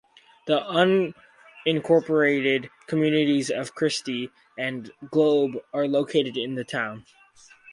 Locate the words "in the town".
6.37-7.05